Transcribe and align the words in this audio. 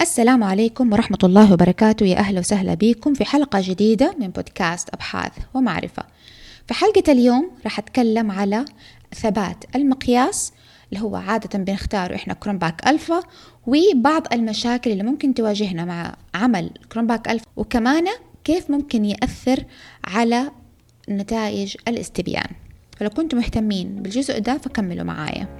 السلام 0.00 0.44
عليكم 0.44 0.92
ورحمة 0.92 1.18
الله 1.24 1.52
وبركاته. 1.52 2.06
يا 2.06 2.18
أهلا 2.18 2.38
وسهلا 2.40 2.74
بكم 2.74 3.14
في 3.14 3.24
حلقة 3.24 3.60
جديدة 3.62 4.14
من 4.18 4.28
بودكاست 4.28 4.88
أبحاث 4.88 5.32
ومعرفة. 5.54 6.02
في 6.68 6.74
حلقة 6.74 7.12
اليوم 7.12 7.50
راح 7.64 7.78
أتكلم 7.78 8.30
على 8.30 8.64
ثبات 9.14 9.64
المقياس 9.76 10.52
اللي 10.92 11.04
هو 11.04 11.16
عادة 11.16 11.58
بنختاره 11.58 12.14
إحنا 12.14 12.34
Cronbach 12.34 12.88
alpha 12.88 13.22
وبعض 13.66 14.26
المشاكل 14.32 14.90
اللي 14.90 15.02
ممكن 15.02 15.34
تواجهنا 15.34 15.84
مع 15.84 16.16
عمل 16.34 16.70
Cronbach 16.92 17.28
alpha 17.28 17.46
وكمان 17.56 18.04
كيف 18.44 18.70
ممكن 18.70 19.04
يأثر 19.04 19.64
على 20.04 20.50
نتائج 21.08 21.76
الاستبيان. 21.88 22.50
فلو 22.96 23.10
كنتم 23.10 23.38
مهتمين 23.38 24.02
بالجزء 24.02 24.38
ده 24.38 24.58
فكملوا 24.58 25.04
معايا. 25.04 25.59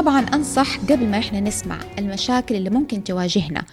طبعا 0.00 0.20
أنصح 0.20 0.76
قبل 0.76 1.06
ما 1.06 1.18
إحنا 1.18 1.40
نسمع 1.40 1.78
المشاكل 1.98 2.54
اللي 2.54 2.70
ممكن 2.70 3.04
تواجهنا 3.04 3.64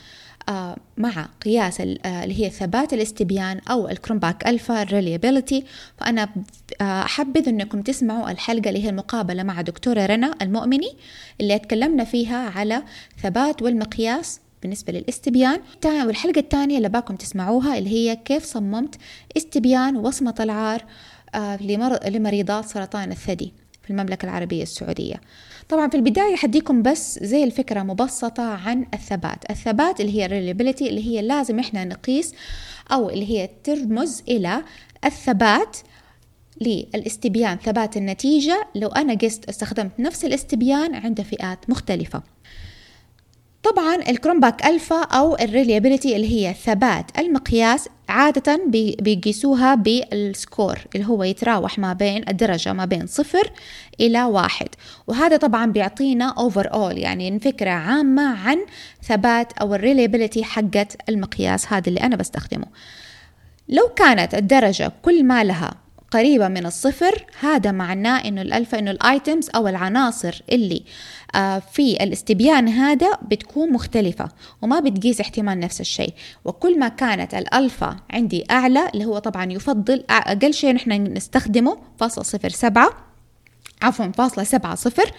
آه، 0.49 0.77
مع 0.97 1.29
قياس 1.41 1.81
آه، 1.81 2.23
اللي 2.23 2.45
هي 2.45 2.49
ثبات 2.49 2.93
الاستبيان 2.93 3.59
أو 3.69 3.89
ال 3.89 3.96
Cronbach 3.96 4.47
alpha 4.47 4.81
ال 4.81 4.88
reliability 4.88 5.63
فأنا 5.97 6.29
آه، 6.81 7.01
أحبذ 7.03 7.49
أنكم 7.49 7.81
تسمعوا 7.81 8.31
الحلقة 8.31 8.69
اللي 8.69 8.83
هي 8.83 8.89
المقابلة 8.89 9.43
مع 9.43 9.61
دكتورة 9.61 10.05
رنا 10.05 10.35
المؤمني 10.41 10.95
اللي 11.41 11.59
تكلمنا 11.59 12.03
فيها 12.03 12.49
على 12.49 12.83
ثبات 13.21 13.61
والمقياس 13.61 14.39
بالنسبة 14.61 14.93
للاستبيان. 14.93 15.59
والحلقة 15.85 16.39
الثانية 16.39 16.77
اللي 16.77 16.89
أبغاكم 16.89 17.15
تسمعوها 17.15 17.77
اللي 17.77 17.89
هي 17.89 18.15
كيف 18.15 18.43
صممت 18.43 18.95
استبيان 19.37 19.97
وصمة 19.97 20.35
العار 20.39 20.85
لمريضات 22.05 22.65
سرطان 22.65 23.11
الثدي 23.11 23.53
في 23.83 23.89
المملكة 23.89 24.25
العربية 24.25 24.63
السعودية. 24.63 25.21
طبعا 25.69 25.89
في 25.89 25.97
البداية 25.97 26.35
حديكم 26.35 26.81
بس 26.81 27.19
زي 27.23 27.43
الفكرة 27.43 27.83
مبسطة 27.83 28.43
عن 28.43 28.85
الثبات. 28.93 29.51
الثبات 29.51 30.01
اللي 30.01 30.21
هي 30.21 30.27
reliability 30.27 30.81
اللي 30.81 31.07
هي 31.07 31.21
لازم 31.21 31.59
إحنا 31.59 31.85
نقيس 31.85 32.33
أو 32.91 33.09
اللي 33.09 33.29
هي 33.29 33.49
ترمز 33.63 34.23
إلى 34.27 34.63
الثبات 35.05 35.77
للاستبيان 36.61 37.57
ثبات 37.57 37.97
النتيجة. 37.97 38.67
لو 38.75 38.87
أنا 38.87 39.13
قست 39.13 39.49
استخدمت 39.49 39.99
نفس 39.99 40.25
الاستبيان 40.25 40.95
عند 40.95 41.21
فئات 41.21 41.69
مختلفة. 41.69 42.23
طبعا 43.71 43.95
ال 43.95 44.03
Cronbach 44.03 44.65
alpha 44.65 45.03
أو 45.03 45.35
ال 45.35 45.42
reliability 45.42 46.15
اللي 46.15 46.31
هي 46.31 46.53
ثبات 46.53 47.19
المقياس 47.19 47.89
عادة 48.09 48.61
بيقيسوها 48.99 49.75
بال 49.75 50.05
score 50.05 50.79
اللي 50.95 51.07
هو 51.07 51.23
يتراوح 51.23 51.79
ما 51.79 51.93
بين 51.93 52.29
الدرجة 52.29 52.73
ما 52.73 52.85
بين 52.85 53.07
صفر 53.07 53.51
إلى 53.99 54.23
واحد. 54.23 54.67
وهذا 55.07 55.37
طبعا 55.37 55.65
بيعطينا 55.71 56.33
overall 56.37 56.97
يعني 56.97 57.39
فكرة 57.39 57.69
عامة 57.69 58.37
عن 58.47 58.57
ثبات 59.03 59.53
أو 59.53 59.75
ال 59.75 59.81
reliability 59.81 60.43
حقت 60.43 61.09
المقياس 61.09 61.73
هذا 61.73 61.89
اللي 61.89 61.99
أنا 62.01 62.15
بستخدمه. 62.15 62.67
لو 63.69 63.87
كانت 63.95 64.35
الدرجة 64.35 64.91
كل 65.01 65.23
ما 65.23 65.43
لها 65.43 65.86
قريبة 66.11 66.47
من 66.47 66.65
الصفر. 66.65 67.25
هذا 67.39 67.71
معناه 67.71 68.27
إنه 68.27 68.41
الالفا 68.41 68.79
إنه 68.79 68.91
ال 68.91 69.01
items 69.01 69.49
أو 69.55 69.67
العناصر 69.67 70.41
اللي 70.51 70.83
آه، 71.35 71.59
في 71.59 72.03
الاستبيان 72.03 72.69
هذا 72.69 73.17
بتكون 73.21 73.73
مختلفة 73.73 74.29
وما 74.61 74.79
بتقيس 74.79 75.21
احتمال 75.21 75.59
نفس 75.59 75.81
الشيء. 75.81 76.13
وكل 76.45 76.79
ما 76.79 76.87
كانت 76.87 77.33
الالفا 77.33 77.95
عندي 78.09 78.45
أعلى 78.51 78.89
اللي 78.93 79.05
هو 79.05 79.17
طبعا 79.19 79.51
يفضل 79.51 80.03
أقل 80.09 80.53
شيء 80.53 80.73
نحن 80.73 80.91
نستخدمه 80.91 81.77
فاصلة 81.99 82.23
صفر 82.23 82.49
سبعة 82.49 82.89
عفوا 83.81 84.11
فاصلة 84.11 84.43
سبعة 84.43 84.75
صفر 84.75 85.11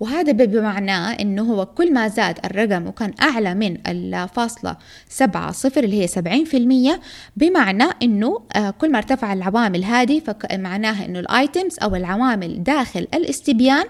وهذا 0.00 0.32
بمعناه 0.32 1.12
إنه 1.12 1.42
هو 1.42 1.66
كل 1.66 1.92
ما 1.92 2.08
زاد 2.08 2.38
الرقم 2.44 2.86
وكان 2.86 3.12
أعلى 3.22 3.54
من 3.54 3.78
الفاصلة 3.86 4.76
سبعة 5.08 5.52
صفر 5.52 5.84
اللي 5.84 6.02
هي 6.02 6.06
سبعين 6.06 6.44
في 6.44 6.56
المية 6.56 7.00
بمعنى 7.36 7.84
إنه 8.02 8.40
آه، 8.56 8.70
كل 8.70 8.92
ما 8.92 8.98
ارتفع 8.98 9.32
العوامل 9.32 9.84
هذه 9.84 10.20
فمعناها 10.20 11.04
إنه 11.04 11.18
ال 11.18 11.28
items 11.28 11.76
أو 11.82 11.96
العوامل 11.96 12.62
داخل 12.62 13.06
الاستبيان 13.14 13.84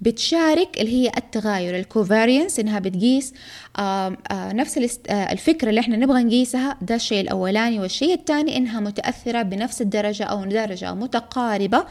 بتشارك 0.00 0.80
اللي 0.80 0.92
هي 0.92 1.12
التغاير 1.16 1.76
ال 1.78 1.85
covariance 1.85 2.60
إنها 2.60 2.78
بتقيس 2.78 3.34
آه، 3.78 4.16
آه، 4.30 4.52
نفس 4.52 4.98
الفكرة 5.10 5.70
اللي 5.70 5.80
إحنا 5.80 5.96
نبغى 5.96 6.22
نقيسها 6.22 6.76
ده 6.82 6.94
الشيء 6.94 7.20
الأولاني 7.20 7.80
والشيء 7.80 8.14
الثاني 8.14 8.56
إنها 8.56 8.80
متأثرة 8.80 9.42
بنفس 9.42 9.80
الدرجة 9.82 10.24
أو 10.24 10.44
درجة 10.44 10.94
متقاربة 10.94 11.84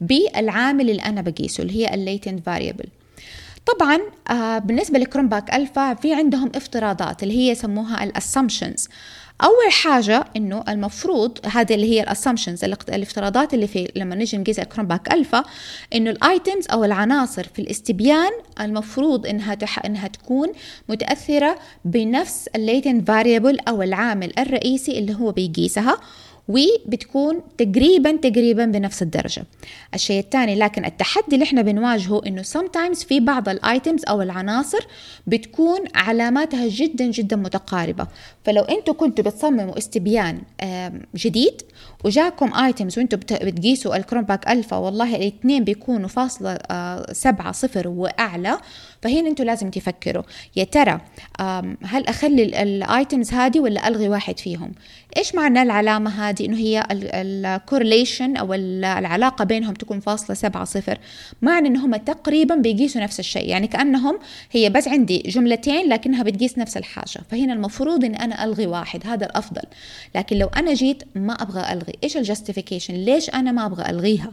بالعامل 0.00 0.90
اللي 0.90 1.02
أنا 1.02 1.20
بقيسه 1.20 1.62
اللي 1.62 1.74
هي 1.76 1.94
ال 1.94 2.01
latent 2.01 2.46
variable 2.46 2.84
طبعا 3.66 3.98
آه 4.30 4.58
بالنسبة 4.58 4.98
ل 4.98 5.04
Cronbach 5.04 5.54
alpha 5.54 5.94
في 5.94 6.14
عندهم 6.14 6.52
افتراضات 6.54 7.22
اللي 7.22 7.34
هي 7.36 7.50
يسموها 7.50 8.04
ال 8.04 8.10
assumptions. 8.10 8.88
أول 9.44 9.72
حاجة 9.72 10.24
إنه 10.36 10.64
المفروض 10.68 11.38
هذه 11.46 11.74
اللي 11.74 11.90
هي 11.90 12.02
ال 12.02 12.07
assumptions 12.07 12.64
الافتراضات 12.64 13.54
اللي 13.54 13.66
في 13.66 13.92
لما 13.96 14.14
نيجي 14.14 14.36
نقيس 14.36 14.58
ال 14.58 14.64
Cronbach 14.64 15.12
alpha 15.12 15.44
إنه 15.94 16.10
ال 16.10 16.19
items 16.19 16.66
أو 16.72 16.84
العناصر 16.84 17.46
في 17.54 17.62
الاستبيان 17.62 18.30
المفروض 18.60 19.26
إنها 19.26 19.54
تح... 19.54 19.84
إنها 19.84 20.08
تكون 20.08 20.48
متأثرة 20.88 21.58
بنفس 21.84 22.48
ال 22.54 22.61
latent 22.61 23.04
variable 23.04 23.58
أو 23.68 23.82
العامل 23.82 24.32
الرئيسي 24.38 24.98
اللي 24.98 25.14
هو 25.14 25.32
بيقيسها. 25.32 25.96
وبتكون 26.48 27.40
تقريبا 27.58 28.16
تقريبا 28.16 28.64
بنفس 28.64 29.02
الدرجة. 29.02 29.44
الشيء 29.94 30.20
الثاني 30.20 30.54
لكن 30.54 30.84
التحدي 30.84 31.34
اللي 31.34 31.44
إحنا 31.44 31.62
بنواجهه 31.62 32.22
إنه 32.26 32.42
sometimes 32.42 33.06
في 33.06 33.20
بعض 33.20 33.48
ال 33.48 33.57
items 33.57 34.02
أو 34.08 34.22
العناصر 34.22 34.86
بتكون 35.26 35.80
علاماتها 35.94 36.68
جدا 36.68 37.04
جدا 37.04 37.36
متقاربة. 37.36 38.06
فلو 38.44 38.62
أنتم 38.62 38.92
كنتوا 38.92 39.24
بتصمموا 39.24 39.78
استبيان 39.78 40.42
جديد 41.16 41.62
وجاكم 42.04 42.54
items 42.54 42.98
وأنتم 42.98 43.16
بتقيسوا 43.16 43.96
ال 43.96 44.02
Cronbach 44.02 44.48
alpha 44.48 44.76
والله 44.76 45.16
الاثنين 45.16 45.64
بيكونوا 45.64 46.08
فاصلة 46.08 46.50
آه، 46.70 47.12
سبعة 47.12 47.52
صفر 47.52 47.88
وأعلى 47.88 48.58
فهنا 49.04 49.28
أنتم 49.28 49.44
لازم 49.44 49.70
تفكروا. 49.70 50.22
يا 50.56 50.64
ترى 50.64 51.00
هل 51.82 52.06
أخلي 52.06 52.62
ال 52.62 52.74
items 52.74 53.32
هذه 53.32 53.60
ولا 53.60 53.88
ألغي 53.88 54.08
واحد 54.08 54.38
فيهم؟ 54.38 54.72
إيش 55.16 55.34
معنى 55.34 55.62
العلامة 55.62 56.28
هذه 56.28 56.46
إنه 56.46 56.56
هي 56.56 56.86
ال 56.90 57.02
correlation 57.02 58.36
أو 58.36 58.54
العلاقة 58.54 59.44
بينهم 59.44 59.74
تكون 59.74 60.00
فاصلة 60.00 60.36
سبعة 60.36 60.64
صفر. 60.64 60.98
معنى 61.42 61.68
انهم 61.68 61.96
تقريبا 61.96 62.54
بيقيسوا 62.54 63.00
نفس 63.00 63.20
الشيء. 63.20 63.48
يعني 63.48 63.66
كأنهم 63.66 64.18
هي 64.52 64.70
بس 64.70 64.88
عندي 64.88 65.18
جملتين 65.18 65.88
لكنها 65.88 66.22
بتقيس 66.22 66.58
نفس 66.58 66.76
الحاجة. 66.76 67.24
فهنا 67.30 67.52
المفروض 67.52 68.04
إن 68.04 68.14
أنا 68.14 68.44
ألغي 68.44 68.66
واحد 68.66 69.06
هذا 69.06 69.26
الأفضل. 69.26 69.62
لكن 70.14 70.36
لو 70.36 70.46
أنا 70.46 70.74
جيت 70.74 71.02
ما 71.14 71.32
أبغى 71.32 71.72
ألغي 71.72 71.92
إيش 72.04 72.16
ال 72.16 72.22
justification 72.22 72.94
ليش 72.94 73.30
أنا 73.30 73.52
ما 73.52 73.66
أبغى 73.66 73.90
ألغيها؟ 73.90 74.32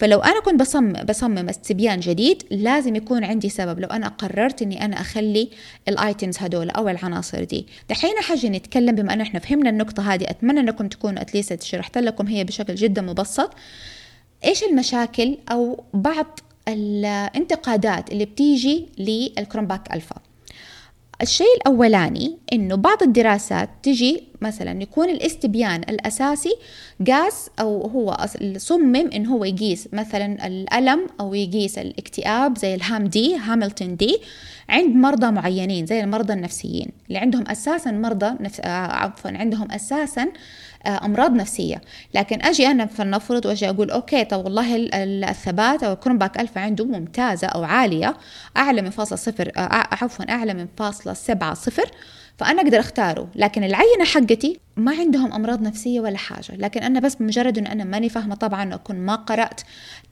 فلو 0.00 0.20
أنا 0.20 0.40
كنت 0.40 0.60
بصمم 0.60 0.92
بصمم 0.92 1.48
استبيان 1.48 2.00
جديد 2.00 2.42
لازم 2.50 2.96
يكون 2.96 3.24
عندي 3.24 3.48
سبب. 3.48 3.80
لو 3.80 3.88
أنا 3.88 4.08
قررت 4.08 4.62
إني 4.62 4.84
أنا 4.84 5.00
أخلي 5.00 5.50
ال 5.88 5.96
items 5.96 6.38
هدول 6.38 6.70
أو 6.70 6.88
العناصر 6.88 7.44
دي. 7.44 7.66
دحين 7.90 8.14
حاجي 8.20 8.48
نتكلم 8.48 8.94
بما 8.94 9.12
إنه 9.12 9.22
إحنا 9.22 9.40
فهمنا 9.40 9.70
النقطة 9.70 10.14
هذه. 10.14 10.24
أتمنى 10.24 10.60
إنكم 10.60 10.88
تكونوا 10.88 11.22
at 11.22 11.33
least 11.33 11.62
شرحت 11.62 11.98
لكم 11.98 12.26
هي 12.26 12.44
بشكل 12.44 12.74
جدا 12.74 13.02
مبسط. 13.02 13.50
إيش 14.44 14.62
المشاكل 14.64 15.38
أو 15.52 15.84
بعض 15.94 16.40
الانتقادات 16.68 18.12
اللي 18.12 18.24
بتيجي 18.24 18.86
لل 18.98 19.17
Cronbach 19.17 19.94
alpha 19.94 20.16
الشيء 21.22 21.56
الأولاني 21.56 22.38
إنه 22.52 22.74
بعض 22.74 23.02
الدراسات 23.02 23.68
تجي 23.82 24.24
مثلا 24.40 24.82
يكون 24.82 25.10
الاستبيان 25.10 25.80
الأساسي 25.80 26.54
قاس 27.06 27.50
أو 27.60 27.86
هو 27.86 28.16
صمم 28.56 28.96
إن 28.96 29.26
هو 29.26 29.44
يقيس 29.44 29.88
مثلا 29.92 30.46
الألم 30.46 31.06
أو 31.20 31.34
يقيس 31.34 31.78
الاكتئاب 31.78 32.58
زي 32.58 32.74
ال 32.74 33.04
HAM-D 33.04 33.36
Hamilton 33.36 33.96
D 33.96 34.18
عند 34.68 34.96
مرضى 34.96 35.30
معينين 35.30 35.86
زي 35.86 36.00
المرضى 36.00 36.32
النفسيين 36.32 36.90
اللي 37.08 37.18
عندهم 37.18 37.44
أساسا 37.48 37.90
مرضى 37.90 38.36
نفس... 38.40 38.60
آه، 38.60 38.68
عفوا 38.68 39.30
عندهم 39.30 39.72
أساسا 39.72 40.22
آه، 40.22 40.28
أمراض 40.86 41.32
نفسية. 41.34 41.80
لكن 42.14 42.42
أجي 42.42 42.66
أنا 42.66 42.86
فلنفرض 42.86 43.46
وأجي 43.46 43.70
أقول 43.70 43.90
okay 43.90 44.24
طب 44.24 44.44
والله 44.44 44.76
الثبات 44.94 45.82
أو 45.82 45.92
ال 45.92 45.97
Cronbach 45.97 46.40
alpha 46.40 46.60
عنده 46.60 46.84
ممتازة 46.84 47.46
أو 47.46 47.64
عالية 47.64 48.16
أعلى 48.56 48.82
من 48.82 48.90
فاصله 48.90 49.16
صفر 49.18 49.52
آه، 49.56 49.88
عفوا 50.02 50.30
أعلى 50.30 50.54
من 50.54 50.66
فاصله 50.78 51.14
سبعة 51.14 51.54
صفر 51.54 51.90
فأنا 52.40 52.62
أقدر 52.62 52.80
أختاره 52.80 53.28
لكن 53.34 53.64
العينة 53.64 54.04
حقتي 54.04 54.60
ما 54.76 54.92
عندهم 54.92 55.32
أمراض 55.32 55.62
نفسية 55.62 56.00
ولا 56.00 56.18
حاجة. 56.18 56.56
لكن 56.56 56.82
أنا 56.82 57.00
بس 57.00 57.14
بمجرد 57.14 57.58
أن 57.58 57.66
أنا 57.66 57.84
ماني 57.84 58.08
فاهمة 58.08 58.34
طبعا 58.34 58.74
أكون 58.74 58.96
ما 58.96 59.14
قرأت 59.14 59.60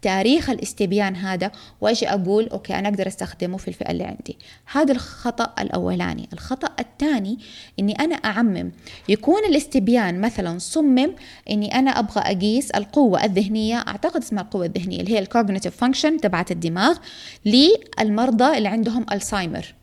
تاريخ 0.02 0.50
الاستبيان 0.50 1.16
هذا 1.16 1.50
وأجي 1.80 2.08
أقول 2.08 2.48
okay 2.48 2.74
أنا 2.74 2.88
أقدر 2.88 3.06
أستخدمه 3.06 3.56
في 3.56 3.68
الفئة 3.68 3.90
اللي 3.90 4.04
عندي. 4.04 4.38
هذا 4.72 4.92
الخطأ 4.92 5.54
الأولاني. 5.62 6.28
الخطأ 6.32 6.68
الثاني 6.80 7.38
أني 7.80 7.92
أنا 7.92 8.14
أعمم. 8.14 8.72
يكون 9.08 9.44
الاستبيان 9.44 10.20
مثلا 10.20 10.58
صمم 10.58 11.10
أني 11.50 11.74
أنا 11.78 11.90
أبغى 11.90 12.20
أقيس 12.20 12.70
القوة 12.70 13.24
الذهنية 13.24 13.76
أعتقد 13.76 14.22
اسمها 14.22 14.42
القوة 14.42 14.66
الذهنية 14.66 15.00
اللي 15.00 15.12
هي 15.12 15.18
ال 15.18 15.24
cognitive 15.24 15.76
function 15.76 16.20
تبعت 16.20 16.50
الدماغ 16.50 16.96
للمرضى 17.44 18.58
اللي 18.58 18.68
عندهم 18.68 19.06
الزهايمر 19.12 19.77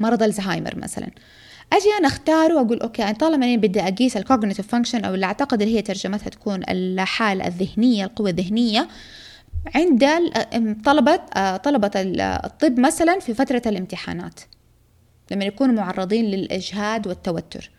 مرض 0.00 0.22
الزهايمر 0.22 0.76
مثلا. 0.76 1.10
أجي 1.72 1.88
أنا 1.98 2.08
أختار 2.08 2.52
وأقول 2.52 2.80
okay 2.80 3.02
أنا 3.02 3.12
طالما 3.12 3.46
اني 3.46 3.56
بدي 3.56 3.80
أقيس 3.80 4.16
ال 4.16 4.21
cognitive 4.21 4.68
function 4.68 5.04
أو 5.04 5.14
اللي 5.14 5.26
أعتقد 5.26 5.62
اللي 5.62 5.76
هي 5.76 5.82
ترجمتها 5.82 6.28
تكون 6.28 6.62
الحالة 6.68 7.46
الذهنية 7.46 8.04
القوة 8.04 8.30
الذهنية 8.30 8.88
عند 9.74 10.04
طلبة 10.84 11.16
طلبة 11.56 11.90
الطب 11.96 12.80
مثلا 12.80 13.18
في 13.18 13.34
فترة 13.34 13.62
الامتحانات. 13.66 14.40
لما 15.30 15.44
يكونوا 15.44 15.74
معرضين 15.74 16.24
للإجهاد 16.24 17.06
والتوتر. 17.06 17.70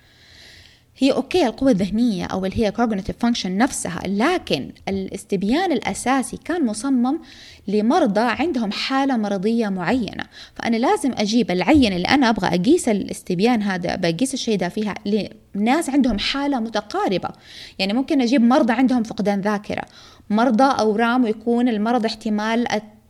هي 0.99 1.11
okay 1.11 1.45
القوة 1.47 1.71
الذهنية 1.71 2.25
أو 2.25 2.45
اللي 2.45 2.65
هي 2.65 2.71
cognitive 2.71 3.27
function 3.27 3.45
نفسها 3.45 4.01
لكن 4.07 4.71
الاستبيان 4.87 5.71
الأساسي 5.71 6.37
كان 6.37 6.65
مصمم 6.65 7.19
لمرضى 7.67 8.21
عندهم 8.21 8.71
حالة 8.71 9.17
مرضية 9.17 9.69
معينة. 9.69 10.23
فأنا 10.55 10.77
لازم 10.77 11.11
أجيب 11.17 11.51
العينة 11.51 11.95
اللي 11.95 12.07
أنا 12.07 12.29
أبغى 12.29 12.47
أقيس 12.47 12.89
الاستبيان 12.89 13.61
هذا 13.61 13.95
بقيس 13.95 14.33
الشيء 14.33 14.57
ده 14.57 14.69
فيها 14.69 14.95
لناس 15.55 15.89
عندهم 15.89 16.19
حالة 16.19 16.59
متقاربة. 16.59 17.29
يعني 17.79 17.93
ممكن 17.93 18.21
أجيب 18.21 18.41
مرضى 18.41 18.73
عندهم 18.73 19.03
فقدان 19.03 19.41
ذاكرة 19.41 19.83
مرضى 20.29 20.79
أورام 20.79 21.23
ويكون 21.23 21.67
المرض 21.69 22.05
احتمال 22.05 22.67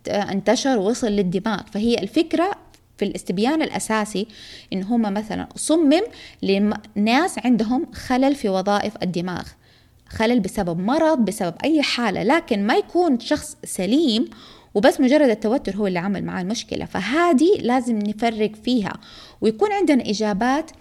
أنتشر 0.07 0.77
ووصل 0.77 1.07
للدماغ. 1.07 1.61
فهي 1.71 1.95
الفكرة 1.95 2.51
في 2.97 3.05
الاستبيان 3.05 3.61
الأساسي 3.61 4.27
إن 4.73 4.83
هم 4.83 5.01
مثلا 5.01 5.47
صمم 5.55 6.01
لناس 6.95 7.39
عندهم 7.45 7.91
خلل 7.93 8.35
في 8.35 8.49
وظائف 8.49 8.93
الدماغ. 9.03 9.43
خلل 10.09 10.39
بسبب 10.39 10.79
مرض 10.79 11.17
بسبب 11.25 11.53
أي 11.63 11.81
حالة 11.81 12.23
لكن 12.23 12.67
ما 12.67 12.75
يكون 12.75 13.19
شخص 13.19 13.57
سليم 13.63 14.29
وبس 14.75 15.01
مجرد 15.01 15.29
التوتر 15.29 15.75
هو 15.75 15.87
اللي 15.87 15.99
عمل 15.99 16.23
معاه 16.23 16.41
المشكلة. 16.41 16.85
فهذه 16.85 17.57
لازم 17.61 17.99
نفرق 17.99 18.51
فيها. 18.63 18.93
ويكون 19.41 19.71
عندنا 19.71 20.09
إجابات 20.09 20.71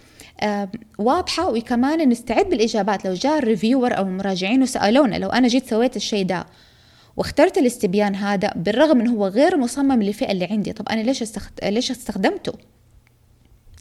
واضحة 0.98 1.50
وكمان 1.50 2.08
نستعد 2.08 2.48
بالإجابات. 2.48 3.04
لو 3.04 3.14
جاء 3.14 3.38
ال 3.38 3.45
reviewer 3.45 3.96
أو 3.98 4.02
المراجعين 4.02 4.62
وسألونا 4.62 5.16
لو 5.16 5.28
أنا 5.28 5.48
جيت 5.48 5.66
سويت 5.66 5.96
الشيء 5.96 6.26
ده 6.26 6.46
واخترت 7.16 7.58
الاستبيان 7.58 8.14
هذا 8.14 8.52
بالرغم 8.56 9.00
إنه 9.00 9.12
هو 9.12 9.26
غير 9.26 9.56
مصمم 9.56 10.02
للفئة 10.02 10.32
اللي 10.32 10.44
عندي. 10.44 10.72
طب 10.72 10.88
أنا 10.88 11.00
ليش 11.00 11.22
استخد... 11.22 11.52
ليش 11.64 11.90
استخدمته؟ 11.90 12.52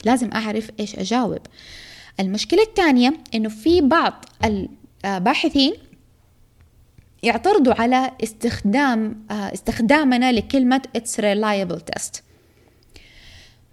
لازم 0.06 0.30
أعرف 0.34 0.72
إيش 0.80 0.96
أجاوب. 0.96 1.40
المشكلة 2.20 2.64
الثانية 2.64 3.14
إنه 3.36 3.50
في 3.50 3.82
بعض 3.82 4.26
الباحثين 5.06 5.74
يعترضوا 7.24 7.74
على 7.74 8.12
استخدام 8.24 9.26
استخدامنا 9.32 10.32
لكلمة 10.32 10.82
it's 10.96 11.22
reliable 11.22 11.80
test 11.92 12.22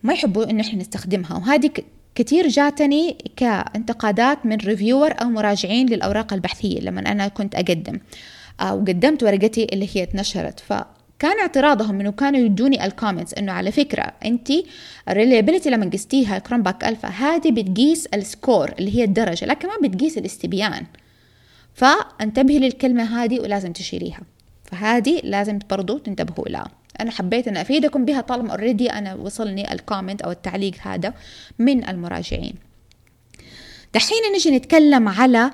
ما 0.03 0.13
يحبوا 0.13 0.51
إنه 0.51 0.61
إحنا 0.61 0.81
نستخدمها. 0.81 1.37
وهذه 1.37 1.71
كثير 2.15 2.49
جاتني 2.49 3.17
كانتقادات 3.37 4.47
من 4.47 4.57
reviewer 4.57 5.13
أو 5.21 5.27
مراجعين 5.27 5.87
للأوراق 5.87 6.33
البحثية 6.33 6.81
لما 6.81 7.01
أنا 7.01 7.29
كنت 7.29 7.55
أقدم. 7.55 7.99
وقدمت 8.63 9.23
ورقتي 9.23 9.65
اللي 9.73 9.89
هي 9.95 10.03
اتنشرت. 10.03 10.61
ف 10.61 10.73
كان 11.19 11.39
اعتراضهم 11.41 12.01
إنه 12.01 12.13
كانوا 12.13 12.41
يدوني 12.41 12.85
ال 12.85 12.90
comments 12.90 13.35
إنه 13.35 13.53
على 13.53 13.73
فكرة 13.73 14.13
أنت 14.25 14.53
ال 15.09 15.14
reliability 15.14 15.71
لما 15.71 15.91
قستيها 15.93 16.39
Cronbach 16.39 16.85
alpha 16.85 17.09
هذه 17.09 17.51
بتقيس 17.51 18.07
ال 18.07 18.18
score 18.18 18.73
اللي 18.79 18.97
هي 18.97 19.05
الدرجة 19.05 19.45
لكن 19.45 19.69
ما 19.69 19.89
بتقيس 19.89 20.19
الاستبيان. 20.19 20.87
فانتبهي 21.75 22.59
للكلمة 22.59 23.25
هذه 23.25 23.41
ولازم 23.41 23.73
تشيليها. 23.73 24.21
فهذه 24.65 25.21
لازم 25.25 25.59
برضو 25.71 25.99
تنتبهوا 25.99 26.49
لها. 26.49 26.69
أنا 27.01 27.11
حبيت 27.11 27.49
أن 27.49 27.57
أفيدكم 27.57 28.05
بها 28.05 28.21
طالما 28.21 28.51
already 28.51 28.91
أنا 28.91 29.15
وصلني 29.15 29.73
ال 29.73 29.79
comment 29.79 30.23
أو 30.23 30.31
التعليق 30.31 30.75
هذا 30.83 31.15
من 31.59 31.89
المراجعين. 31.89 32.55
دحين 33.95 34.19
نجي 34.35 34.51
نتكلم 34.51 35.09
على 35.09 35.51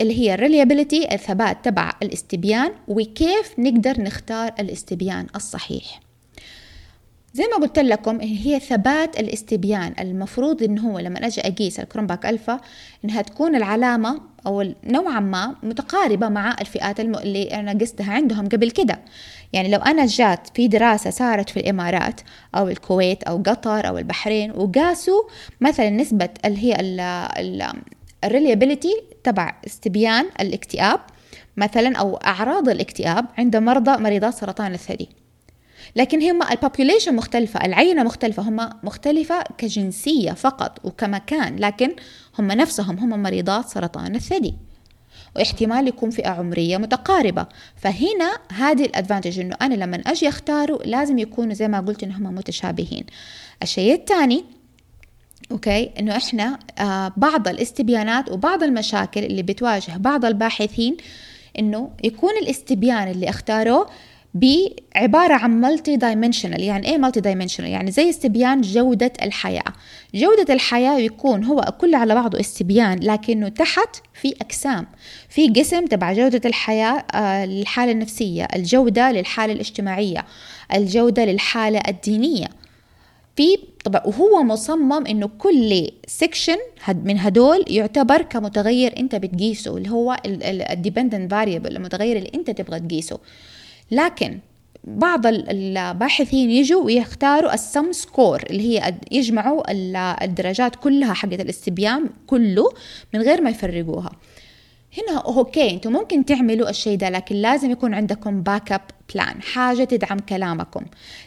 اللي 0.00 0.18
هي 0.18 0.34
ال 0.34 0.41
reliability 0.41 1.14
الثبات 1.14 1.64
تبع 1.64 1.92
الاستبيان 2.02 2.72
وكيف 2.88 3.58
نقدر 3.58 4.00
نختار 4.00 4.52
الاستبيان 4.60 5.26
الصحيح. 5.36 6.00
زي 7.34 7.44
ما 7.44 7.56
قلت 7.56 7.78
لكم 7.78 8.20
هي 8.20 8.60
ثبات 8.60 9.20
الاستبيان. 9.20 9.94
المفروض 10.00 10.62
إن 10.62 10.78
هو 10.78 10.98
لما 10.98 11.26
أجي 11.26 11.40
أقيس 11.40 11.80
ال 11.80 11.85
Cronbach 11.85 12.26
alpha 12.26 12.60
إنها 13.04 13.22
تكون 13.22 13.56
العلامة 13.56 14.20
أو 14.46 14.72
نوعا 14.84 15.20
ما 15.20 15.54
متقاربة 15.62 16.28
مع 16.28 16.56
الفئات 16.60 17.00
اللي 17.00 17.42
أنا 17.42 17.72
قستها 17.72 18.12
عندهم 18.12 18.48
قبل 18.48 18.70
كده. 18.70 18.98
يعني 19.52 19.68
لو 19.68 19.78
أنا 19.78 20.06
جات 20.06 20.48
في 20.54 20.68
دراسة 20.68 21.10
صارت 21.10 21.50
في 21.50 21.60
الإمارات 21.60 22.20
أو 22.54 22.68
الكويت 22.68 23.22
أو 23.22 23.42
قطر 23.46 23.88
أو 23.88 23.98
البحرين 23.98 24.50
وقاسوا 24.50 25.22
مثلا 25.60 25.90
نسبة 25.90 26.28
اللي 26.44 26.58
هي 26.58 26.76
ال 28.24 28.31
reliability 28.31 29.02
تبع 29.24 29.54
استبيان 29.66 30.26
الاكتئاب 30.40 31.00
مثلا 31.56 31.96
أو 31.96 32.16
أعراض 32.16 32.68
الاكتئاب 32.68 33.26
عند 33.38 33.56
مرضى 33.56 34.02
مريضات 34.02 34.34
سرطان 34.34 34.74
الثدي. 34.74 35.08
لكن 35.96 36.22
هم 36.22 36.42
ال 36.42 36.49
population 36.49 37.16
مختلفة 37.16 37.64
العينة 37.64 38.02
مختلفة 38.02 38.42
هم 38.42 38.70
مختلفة 38.82 39.42
كجنسية 39.58 40.32
فقط 40.32 40.78
وكمكان 40.84 41.56
لكن 41.56 41.90
هم 42.38 42.46
نفسهم 42.46 42.98
هم 42.98 43.22
مريضات 43.22 43.68
سرطان 43.68 44.14
الثدي. 44.14 44.54
واحتمال 45.36 45.88
يكون 45.88 46.10
فئة 46.10 46.28
عمرية 46.30 46.76
متقاربة. 46.76 47.46
فهنا 47.76 48.38
هذه 48.52 48.84
ال 48.84 48.90
advantage 48.90 49.40
إنه 49.40 49.56
أنا 49.62 49.74
لما 49.74 49.96
أجي 50.06 50.28
أختاره 50.28 50.78
لازم 50.84 51.18
يكونوا 51.18 51.54
زي 51.54 51.68
ما 51.68 51.80
قلت 51.80 52.02
انهم 52.02 52.34
متشابهين. 52.34 53.04
الشيء 53.62 53.94
الثاني 53.94 54.44
okay 55.52 55.90
إنه 55.98 56.16
إحنا 56.16 56.58
آه 56.78 57.12
بعض 57.16 57.48
الاستبيانات 57.48 58.30
وبعض 58.30 58.62
المشاكل 58.62 59.24
اللي 59.24 59.42
بتواجه 59.42 59.96
بعض 59.96 60.24
الباحثين 60.24 60.96
إنه 61.58 61.90
يكون 62.04 62.30
الاستبيان 62.42 63.08
اللي 63.08 63.28
أختاروه 63.28 63.86
بعبارة 64.34 65.34
عن 65.34 65.60
multidimensional 65.60 66.62
يعني 66.62 66.88
إيه 66.88 66.98
multidimensional 66.98 67.68
يعني 67.68 67.90
زي 67.90 68.10
استبيان 68.10 68.60
جودة 68.60 69.12
الحياة. 69.22 69.72
جودة 70.14 70.54
الحياة 70.54 70.98
يكون 70.98 71.44
هو 71.44 71.74
كل 71.80 71.94
على 71.94 72.14
بعضه 72.14 72.40
استبيان 72.40 72.98
لكنه 73.02 73.48
تحت 73.48 73.96
في 74.14 74.34
أقسام. 74.40 74.86
في 75.28 75.48
قسم 75.48 75.86
تبع 75.86 76.12
جودة 76.12 76.40
الحياة 76.44 77.04
آه، 77.14 77.46
للحالة 77.46 77.92
النفسية 77.92 78.48
الجودة 78.56 79.12
للحالة 79.12 79.52
الاجتماعية 79.52 80.24
الجودة 80.74 81.24
للحالة 81.24 81.80
الدينية. 81.88 82.48
في 83.36 83.58
طبعا 83.84 84.02
وهو 84.06 84.42
مصمم 84.42 85.06
إنه 85.06 85.30
كل 85.38 85.90
section 86.06 86.56
من 87.04 87.18
هدول 87.18 87.64
يعتبر 87.68 88.22
كمتغير 88.22 88.96
أنت 88.98 89.14
بتقيسه 89.14 89.76
اللي 89.76 89.90
هو 89.90 90.16
ال 90.26 90.36
dependent 90.36 91.30
variable 91.30 91.76
المتغير 91.76 92.16
اللي 92.16 92.30
أنت 92.34 92.50
تبغى 92.50 92.80
تقيسه. 92.80 93.18
لكن 93.90 94.38
بعض 94.84 95.26
الباحثين 95.26 96.50
يجوا 96.50 96.82
ويختاروا 96.82 97.54
ال 97.54 97.64
sum 97.64 97.92
score 97.92 98.42
اللي 98.50 98.62
هي 98.62 98.94
يجمعوا 99.10 99.62
الدرجات 100.24 100.76
كلها 100.76 101.12
حقت 101.12 101.40
الاستبيان 101.40 102.10
كله 102.26 102.72
من 103.14 103.22
غير 103.22 103.40
ما 103.40 103.50
يفرقوها. 103.50 104.10
هنا 104.98 105.18
okay 105.18 105.70
أنتم 105.70 105.92
ممكن 105.92 106.24
تعملوا 106.24 106.70
الشيء 106.70 106.98
ده 106.98 107.08
لكن 107.08 107.36
لازم 107.36 107.70
يكون 107.70 107.94
عندكم 107.94 108.42
backup 108.42 108.80
plan 109.14 109.42
حاجة 109.42 109.84
تدعم 109.84 110.18
كلامكم. 110.18 110.84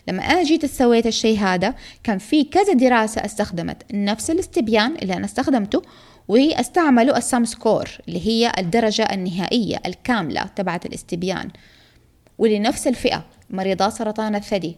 لما 0.08 0.24
أنا 0.24 0.44
جيت 0.44 0.66
سويت 0.66 1.08
الشيء 1.08 1.40
هذا 1.40 1.76
كان 2.04 2.18
في 2.18 2.44
كذا 2.44 2.74
دراسة 2.74 3.26
استخدمت 3.26 3.84
نفس 3.94 4.32
الاستبيان 4.32 4.96
اللي 5.02 5.14
أنا 5.14 5.26
استخدمته 5.26 5.82
وأستعملوا 6.28 7.18
ال 7.18 7.25
sum 7.25 7.46
score 7.46 7.90
اللي 8.08 8.28
هي 8.28 8.52
الدرجة 8.58 9.04
النهائية 9.14 9.82
الكاملة 9.86 10.44
تبعت 10.44 10.86
الاستبيان. 10.86 11.50
ولنفس 12.42 12.88
الفئة 12.88 13.26
مريضات 13.50 13.94
سرطان 13.94 14.36
الثدي. 14.36 14.76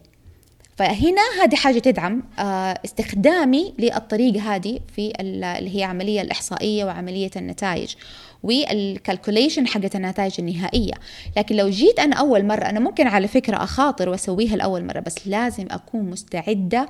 فهنا 0.77 1.21
هذه 1.43 1.55
حاجة 1.55 1.79
تدعم 1.79 2.23
آه، 2.39 2.79
استخدامي 2.85 3.73
للطريقة 3.79 4.55
هذه 4.55 4.79
في 4.95 5.13
اللي 5.19 5.79
هي 5.79 5.83
عملية 5.83 6.21
الإحصائية 6.21 6.85
وعملية 6.85 7.31
النتائج 7.35 7.95
وال 8.43 8.62
calculation 8.62 9.67
حقت 9.67 9.95
النتائج 9.95 10.33
النهائية. 10.39 10.93
لكن 11.37 11.55
لو 11.55 11.69
جيت 11.69 11.99
أنا 11.99 12.15
أول 12.15 12.45
مرة 12.45 12.63
أنا 12.63 12.79
ممكن 12.79 13.07
على 13.07 13.27
فكرة 13.27 13.63
أخاطر 13.63 14.09
وأسويها 14.09 14.55
لأول 14.55 14.85
مرة 14.85 14.99
بس 14.99 15.27
لازم 15.27 15.67
أكون 15.71 16.09
مستعدة 16.09 16.89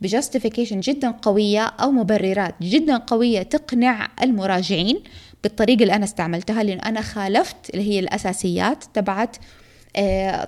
بجاستيفيكيشن 0.00 0.80
جدا 0.80 1.10
قوية 1.10 1.60
أو 1.60 1.90
مبررات 1.90 2.54
جدا 2.62 2.96
قوية 2.96 3.42
تقنع 3.42 4.08
المراجعين 4.22 5.00
بالطريقة 5.42 5.82
اللي 5.82 5.94
أنا 5.94 6.04
استعملتها 6.04 6.62
لأن 6.62 6.80
أنا 6.80 7.00
خالفت 7.00 7.70
اللي 7.74 7.90
هي 7.90 7.98
الأساسيات 7.98 8.84
تبعت 8.94 9.36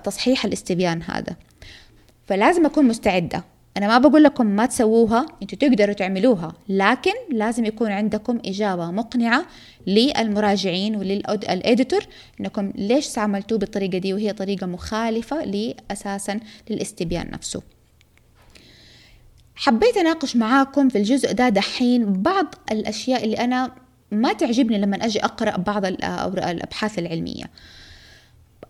تصحيح 0.03 0.45
الاستبيان 0.45 1.01
هذا. 1.01 1.35
فلازم 2.27 2.65
أكون 2.65 2.85
مستعدة. 2.87 3.43
أنا 3.77 3.87
ما 3.87 3.97
بقول 3.97 4.23
لكم 4.23 4.45
ما 4.45 4.65
تسووها 4.65 5.25
أنتوا 5.41 5.57
تقدروا 5.57 5.93
تعملوها 5.93 6.53
لكن 6.69 7.11
لازم 7.31 7.65
يكون 7.65 7.91
عندكم 7.91 8.39
إجابة 8.45 8.91
مقنعة 8.91 9.45
للمراجعين 9.87 10.95
وللإديتور 10.95 12.05
أنكم 12.39 12.71
ليش 12.75 13.17
عملتوه 13.19 13.57
بالطريقة 13.57 13.97
دي 13.97 14.13
وهي 14.13 14.33
طريقة 14.33 14.67
مخالفة 14.67 15.45
لأساسا 15.45 16.39
للاستبيان 16.69 17.31
نفسه. 17.31 17.61
حبيت 19.55 19.97
أناقش 19.97 20.35
معاكم 20.35 20.89
في 20.89 20.97
الجزء 20.97 21.31
ده 21.31 21.49
دحين 21.49 22.13
بعض 22.13 22.55
الأشياء 22.71 23.23
اللي 23.23 23.37
أنا 23.37 23.71
ما 24.11 24.33
تعجبني 24.33 24.77
لما 24.77 25.05
أجي 25.05 25.25
أقرأ 25.25 25.57
بعض 25.57 25.85
الأبحاث 25.85 26.99
العلمية. 26.99 27.45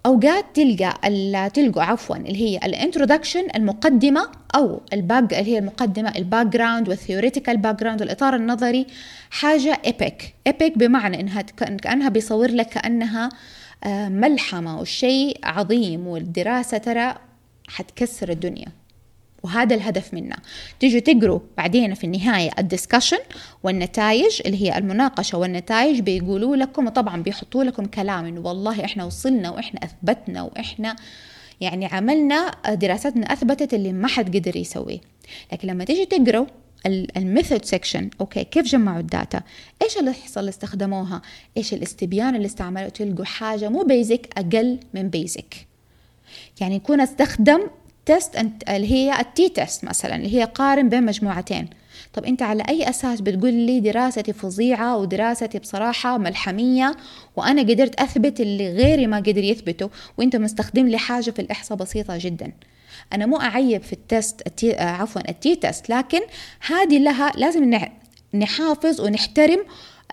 اوقات 0.06 0.46
تلقى 0.54 1.50
تلقوا 1.50 1.84
عفوا 1.84 2.16
اللي 2.16 2.36
هي 2.42 2.58
ال 2.58 2.65
introduction 2.65 3.48
المقدمة 3.56 4.28
أو 4.56 4.82
ال 4.94 5.02
back 5.02 5.34
اللي 5.34 5.52
هي 5.52 5.58
المقدمة 5.58 6.14
ال 6.16 6.48
background 6.48 6.90
وال 6.90 7.58
theoretical 7.58 7.80
background 7.80 8.02
والاطار 8.02 8.36
النظري 8.36 8.86
حاجة 9.30 9.82
epic 9.86 10.34
epic 10.48 10.78
بمعنى 10.78 11.20
إنها 11.20 11.42
كأنها 11.42 12.10
بيصور 12.10 12.52
لك 12.52 12.70
كأنها 12.70 13.30
آه، 13.84 14.10
ملحمة 14.10 14.80
وشيء 14.80 15.40
عظيم 15.44 16.08
والدراسة 16.08 16.78
ترى 16.78 17.16
حتكسر 17.68 18.30
الدنيا. 18.30 18.83
وهذا 19.44 19.76
الهدف 19.76 20.14
منا 20.14 20.38
تيجوا 20.80 21.00
تقروا 21.00 21.40
بعدين 21.58 21.94
في 21.94 22.04
النهاية 22.04 22.52
ال 22.60 22.65
discussion 22.65 23.18
والنتائج 23.64 24.42
اللي 24.46 24.62
هي 24.62 24.78
المناقشة 24.78 25.38
والنتائج 25.38 26.00
بيقولوا 26.00 26.56
لكم 26.56 26.88
وطبعا 26.88 27.24
بيحطوا 27.24 27.64
لكم 27.64 27.86
كلام 27.86 28.26
إنه 28.26 28.42
والله 28.42 28.86
إحنا 28.86 29.06
وصلنا 29.06 29.50
وإحنا 29.50 29.80
أثبتنا 29.84 30.42
وإحنا 30.42 30.96
يعني 31.62 31.86
عملنا 31.86 32.52
دراساتنا 32.70 33.34
أثبتت 33.34 33.74
اللي 33.74 33.94
ما 33.94 34.08
حد 34.08 34.38
قدر 34.38 34.56
يسويه. 34.56 35.00
لكن 35.52 35.68
لما 35.68 35.84
تيجي 35.84 36.06
تقروا 36.06 36.46
ال 37.18 37.25
method 37.25 37.66
section 37.66 38.10
okay 38.22 38.44
كيف 38.44 38.66
جمعوا 38.66 39.00
ال 39.00 39.07
data؟ 39.07 39.42
إيش 39.82 39.98
الإحصاء 39.98 40.40
اللي 40.40 40.50
استخدموها؟ 40.50 41.22
إيش 41.58 41.74
الاستبيان 41.74 42.36
اللي 42.36 42.46
استعملوا؟ 42.46 42.90
تلقوا 42.90 43.26
حاجة 43.26 43.70
مو 43.70 43.84
basic 43.84 44.30
أقل 44.38 44.80
من 44.94 45.10
basic 45.10 45.68
يعني 46.62 46.76
يكون 46.76 47.02
أستخدم 47.02 47.62
test 48.06 48.36
اللي 48.70 48.92
هي 48.92 49.20
ال 49.20 49.50
t-test 49.50 49.84
مثلا 49.84 50.16
اللي 50.16 50.38
هي 50.38 50.44
قارن 50.44 50.90
بين 50.90 51.06
مجموعتين. 51.06 51.70
طب 52.14 52.26
أنت 52.26 52.42
على 52.42 52.64
أي 52.70 52.90
أساس 52.90 53.22
بتقول 53.22 53.54
لي 53.54 53.80
دراستي 53.80 54.34
فظيعة 54.34 54.98
ودراستي 54.98 55.60
بصراحة 55.60 56.18
ملحمية 56.18 56.96
وأنا 57.36 57.62
قدرت 57.62 58.00
أثبت 58.00 58.40
اللي 58.40 58.70
غيري 58.74 59.08
ما 59.08 59.18
قدر 59.18 59.44
يثبته 59.44 59.90
وأنت 60.18 60.36
مستخدم 60.36 60.88
لي 60.88 60.98
حاجة 60.98 61.32
في 61.32 61.40
الإحصاء 61.40 61.78
بسيطة 61.78 62.18
جدا. 62.18 62.52
أنا 63.14 63.26
مو 63.26 63.38
أعيب 63.42 63.82
في 63.84 63.94
ال 63.94 64.05
test 64.05 64.48
ال 64.48 64.62
t 64.62 64.76
عفوا 64.76 65.30
ال 65.30 65.56
t-test 65.56 65.90
لكن 65.90 66.20
هذه 66.68 67.00
لها 67.00 67.32
لازم 67.36 67.80
نحافظ 68.34 69.02
ونحترم 69.02 69.60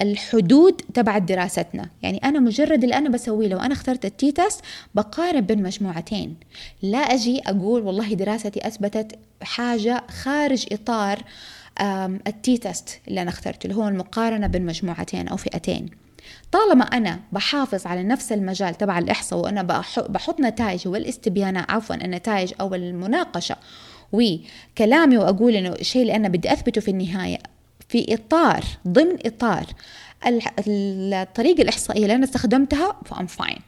الحدود 0.03 0.73
تبعت 0.95 1.23
دراستنا. 1.23 1.89
يعني 2.03 2.19
أنا 2.25 2.41
مجرد 2.41 2.83
اللي 2.85 2.95
أنا 2.97 3.09
بسويه 3.09 3.49
لو 3.49 3.59
أنا 3.59 3.73
اخترت 3.73 4.05
ال 4.05 4.33
t-test 4.33 4.61
بقارن 4.95 5.41
بين 5.41 5.63
مجموعتين. 5.63 6.37
لا 6.83 6.99
أجي 6.99 7.43
أقول 7.47 7.83
والله 7.83 8.15
دراستي 8.15 8.67
أثبتت 8.67 9.19
حاجة 9.43 10.05
خارج 10.23 10.67
إطار 10.73 11.23
ال 12.27 12.59
t-test 12.59 13.01
اللي 13.09 13.23
أنا 13.23 13.31
اخترته 13.31 13.67
اللي 13.67 13.77
هو 13.77 13.89
المقارنة 13.89 14.47
بين 14.47 14.67
مجموعتين 14.67 15.29
أو 15.29 15.37
فئتين. 15.37 15.91
طالما 16.53 16.85
أنا 16.85 17.21
بحافظ 17.33 17.87
على 17.87 18.03
نفس 18.03 18.33
المجال 18.33 18.75
تبع 18.75 18.99
الإحصاء 18.99 19.39
وأنا 19.39 19.63
بحط 20.09 20.41
نتائج 20.41 20.89
والاستبيانات 20.89 21.71
عفوا 21.71 21.95
النتائج 21.95 22.53
أو 22.61 22.75
المناقشة 22.75 23.57
وكلامي 24.13 25.19
وأقول 25.19 25.55
إنه 25.55 25.69
الشيء 25.73 26.03
اللي 26.03 26.17
أنا 26.17 26.29
بدي 26.29 26.53
أثبته 26.53 26.81
في 26.81 26.91
النهاية 26.91 27.39
في 27.91 28.15
إطار 28.15 28.65
ضمن 28.89 29.17
إطار 29.27 29.67
الطريقة 30.27 31.63
الإحصائية 31.63 32.03
اللي 32.03 32.15
أنا 32.15 32.25
استخدمتها 32.25 32.97
فأم 33.05 33.27
فاين. 33.27 33.59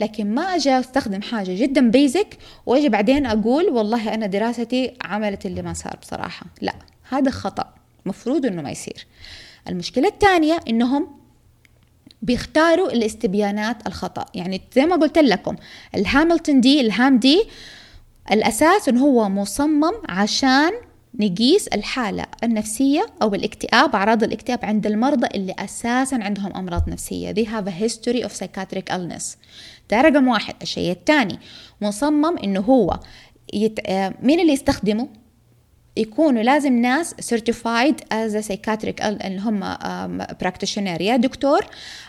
لكن 0.00 0.34
ما 0.34 0.42
أجي 0.42 0.70
أستخدم 0.78 1.22
حاجة 1.22 1.54
جدا 1.62 1.90
بيزك 1.90 2.38
وأجي 2.66 2.88
بعدين 2.88 3.26
أقول 3.26 3.64
والله 3.64 4.14
أنا 4.14 4.26
دراستي 4.26 4.94
عملت 5.02 5.46
اللي 5.46 5.62
ما 5.62 5.72
صار 5.72 5.96
بصراحة. 6.02 6.46
لا 6.60 6.74
هذا 7.08 7.30
خطأ. 7.30 7.74
مفروض 8.06 8.46
أنه 8.46 8.62
ما 8.62 8.70
يصير. 8.70 9.06
المشكلة 9.68 10.08
الثانية 10.08 10.60
أنهم 10.68 11.08
بيختاروا 12.22 12.92
الاستبيانات 12.92 13.86
الخطأ. 13.86 14.26
يعني 14.34 14.60
زي 14.74 14.86
ما 14.86 14.96
قلت 14.96 15.18
لكم 15.18 15.56
الهاملتون 15.94 16.60
دي 16.60 16.80
الهام 16.80 17.18
دي 17.18 17.44
الأساس 18.32 18.88
أنه 18.88 19.00
هو 19.00 19.28
مصمم 19.28 19.92
عشان 20.08 20.72
نقيس 21.14 21.68
الحالة 21.68 22.26
النفسية 22.44 23.06
أو 23.22 23.34
الاكتئاب 23.34 23.94
أعراض 23.94 24.22
الاكتئاب 24.22 24.64
عند 24.64 24.86
المرضى 24.86 25.26
اللي 25.34 25.54
أساسا 25.58 26.16
عندهم 26.22 26.56
أمراض 26.56 26.88
نفسية. 26.88 27.32
They 27.32 27.46
have 27.46 27.66
a 27.66 27.84
history 27.84 28.24
of 28.24 28.32
psychiatric 28.32 28.94
illness. 28.94 29.36
ده 29.90 30.00
رقم 30.00 30.28
واحد. 30.28 30.54
الشيء 30.62 30.92
الثاني 30.92 31.38
مصمم 31.80 32.38
إنه 32.38 32.60
هو 32.60 33.00
يت... 33.54 33.78
آه، 33.86 34.14
مين 34.22 34.40
اللي 34.40 34.52
يستخدمه؟ 34.52 35.08
يكونوا 35.96 36.42
لازم 36.42 36.72
ناس 36.72 37.14
certified 37.34 37.96
as 38.12 38.44
a 38.44 38.48
psychiatric 38.48 39.04
اللي 39.04 39.40
هم 39.40 39.76
practitioner. 40.44 41.00
يا 41.00 41.16
دكتور 41.16 41.66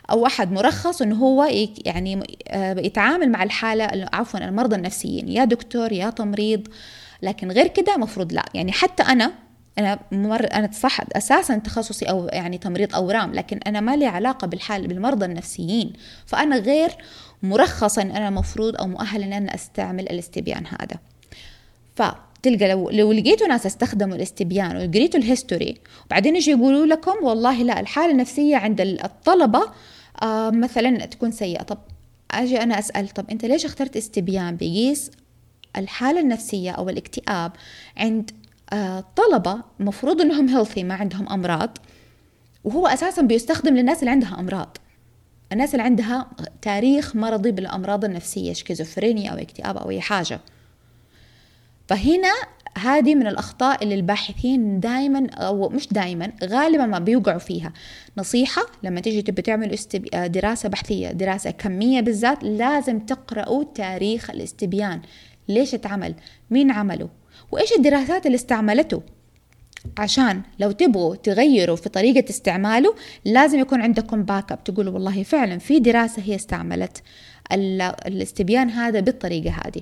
أو 0.10 0.26
أحد 0.26 0.52
مرخص 0.52 1.02
إنه 1.02 1.16
هو 1.16 1.44
يعني 1.86 2.24
آه، 2.48 2.80
يتعامل 2.80 3.32
مع 3.32 3.44
الحالة 3.44 4.10
عفوا 4.14 4.40
المرضى 4.40 4.76
النفسيين. 4.76 5.30
يا 5.30 5.46
دكتور 5.46 5.92
يا 5.92 6.10
تمريض. 6.10 6.68
لكن 7.24 7.52
غير 7.52 7.68
كده 7.68 7.98
مفروض 7.98 8.34
لا. 8.34 8.46
يعني 8.54 8.72
حتى 8.72 9.04
أنا 9.04 9.32
أنا 9.78 10.00
مر 10.12 10.54
أنا 10.54 10.70
صح 10.72 10.98
أساسا 11.16 11.58
تخصصي 11.58 12.06
أو 12.06 12.28
يعني 12.28 12.58
تمريض 12.58 12.96
أورام 12.96 13.34
لكن 13.34 13.60
أنا 13.68 13.80
ما 13.80 13.96
لي 13.96 14.06
علاقة 14.06 14.48
بالحال 14.48 14.88
بالمرضى 14.88 15.26
النفسيين. 15.26 15.94
فأنا 16.26 16.58
غير 16.58 16.92
مرخصه 17.44 18.02
إن 18.02 18.12
أنا 18.12 18.30
مفروض 18.30 18.76
أو 18.76 18.88
مؤهل 18.88 19.24
إن 19.24 19.34
أنا 19.34 19.56
أستعمل 19.56 20.10
الاستبيان 20.10 20.64
هذا. 20.68 21.00
فتلقى 21.96 22.68
لو 22.68 22.90
لو 22.90 23.12
لقيتوا 23.12 23.48
ناس 23.48 23.66
استخدموا 23.66 24.16
الاستبيان 24.16 24.78
وقريتوا 24.78 25.20
الهيستوري 25.20 25.78
وبعدين 26.06 26.36
يجي 26.36 26.52
يقولوا 26.52 26.86
لكم 26.86 27.24
والله 27.24 27.64
لا 27.64 27.80
الحالة 27.80 28.12
النفسية 28.12 28.58
عند 28.58 28.82
الطلبة 28.82 29.62
آه 30.24 30.50
مثلا 30.50 31.06
تكون 31.06 31.32
سيئة. 31.32 31.64
طب 31.64 31.78
أجي 32.32 32.64
أنا 32.64 32.80
أسأل 32.80 33.10
طب 33.10 33.26
أنت 33.30 33.46
ليش 33.46 33.66
اخترت 33.66 33.98
استبيان؟ 33.98 34.56
بيقيس 34.56 35.12
الحالة 35.78 36.20
النفسية 36.20 36.72
أو 36.72 36.90
الاكتئاب 36.90 37.52
عند 37.98 38.32
آه، 38.74 39.04
طلبة 39.16 39.62
مفروض 39.80 40.22
أنهم 40.22 40.50
healthy 40.50 40.84
ما 40.84 40.94
عندهم 40.94 41.30
أمراض 41.30 41.78
وهو 42.64 42.88
أساسا 42.88 43.22
بيستخدم 43.22 43.76
للناس 43.76 44.00
اللي 44.00 44.12
عندها 44.12 44.40
أمراض. 44.40 44.78
الناس 45.52 45.72
اللي 45.72 45.84
عندها 45.84 46.28
تاريخ 46.62 47.16
مرضي 47.16 47.52
بالأمراض 47.52 48.06
النفسية 48.06 48.54
شيزوفرينيا 48.54 49.32
أو 49.32 49.38
اكتئاب 49.38 49.78
أو 49.78 49.90
أي 49.90 50.02
حاجة. 50.02 50.40
فهنا 51.88 52.34
هذه 52.78 53.16
من 53.16 53.28
الأخطاء 53.28 53.84
اللي 53.84 53.96
الباحثين 53.96 54.80
دائما 54.80 55.30
أو 55.30 55.70
مش 55.70 55.88
دائما 55.94 56.32
غالبا 56.44 56.86
ما 56.86 57.00
بيوقعوا 57.00 57.40
فيها. 57.40 57.74
نصيحة 58.18 58.62
لما 58.84 59.02
تيجي 59.02 59.22
تبي 59.22 59.42
تعملوا 59.42 59.76
آه، 60.14 60.28
دراسة 60.28 60.70
بحثية 60.70 61.12
دراسة 61.12 61.52
كمية 61.52 62.02
بالذات 62.02 62.44
لازم 62.44 63.00
تقرأوا 63.00 63.64
تاريخ 63.64 64.30
الاستبيان. 64.30 65.02
ليش 65.48 65.74
اتعمل؟ 65.74 66.16
مين 66.52 66.72
عمله؟ 66.72 67.10
وإيش 67.52 67.74
الدراسات 67.74 68.26
اللي 68.26 68.36
استعملته؟ 68.36 69.02
عشان 69.98 70.42
لو 70.60 70.72
تبغوا 70.72 71.16
تغيروا 71.16 71.76
في 71.76 71.90
طريقة 71.90 72.30
استعماله 72.30 72.96
لازم 73.26 73.60
يكون 73.60 73.82
عندكم 73.82 74.24
back 74.24 74.52
up 74.52 74.64
تقولوا 74.64 74.94
والله 74.94 75.24
فعلا 75.24 75.58
في 75.58 75.80
دراسة 75.80 76.22
هي 76.22 76.36
استعملت 76.36 77.04
الاستبيان 78.08 78.70
هذا 78.70 79.00
بالطريقة 79.00 79.52
هذه. 79.52 79.82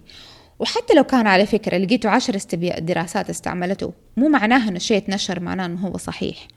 وحتى 0.60 0.94
لو 0.94 1.04
كان 1.04 1.28
على 1.28 1.46
فكرة 1.46 1.78
لقيتوا 1.78 2.12
عشر 2.12 2.38
دراسات 2.80 3.30
استعملته 3.30 3.94
مو 4.18 4.30
معناها 4.30 4.70
إنه 4.70 4.76
الشيء 4.76 4.98
اتنشر 4.98 5.40
معناه 5.40 5.66
إنه 5.66 5.88
هو 5.88 5.98
صحيح. 5.98 6.48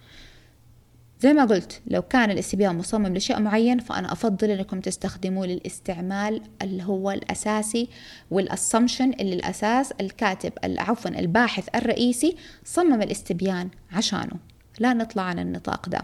زي 1.25 1.33
ما 1.33 1.45
قلت 1.45 1.81
لو 1.87 2.03
كان 2.03 2.31
الاستبيان 2.31 2.79
مصمم 2.79 3.17
لشيء 3.17 3.41
معين 3.41 3.79
فأنا 3.79 4.13
أفضل 4.13 4.51
أنكم 4.51 4.81
تستخدموه 4.81 5.47
للاستعمال 5.47 6.43
اللي 6.63 6.83
هو 6.83 7.11
الأساسي 7.11 7.89
والأسامشن 8.31 9.13
اللي 9.13 9.35
الأساس 9.35 9.93
الكاتب 10.01 10.53
عفوا 10.65 11.11
الباحث 11.11 11.69
الرئيسي 11.75 12.37
صمم 12.65 13.03
الاستبيان 13.03 13.69
عشانه. 13.93 14.37
لا 14.79 14.93
نطلع 14.93 15.23
عن 15.23 15.39
النطاق 15.39 15.89
ده. 15.89 16.03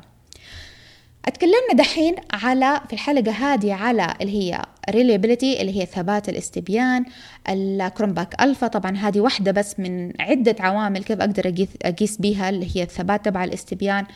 اتكلمنا 1.24 1.74
دحين 1.74 2.14
على 2.32 2.80
في 2.86 2.92
الحلقة 2.92 3.32
هذه 3.32 3.74
على 3.74 4.14
اللي 4.20 4.32
هي 4.32 4.62
reliability 4.90 5.60
اللي 5.60 5.80
هي 5.80 5.86
ثبات 5.86 6.28
الاستبيان 6.28 7.04
الكرومباك 7.48 8.42
ألفا 8.42 8.66
طبعا 8.66 8.96
هذه 8.96 9.20
واحدة 9.20 9.52
بس 9.52 9.80
من 9.80 10.12
عدة 10.20 10.56
عوامل 10.60 11.04
كيف 11.04 11.20
أقدر 11.20 11.66
أقيس 11.84 12.16
بيها 12.16 12.48
اللي 12.48 12.76
هي 12.76 12.82
الثبات 12.82 13.24
تبع 13.24 13.44
الاستبيان 13.44 14.06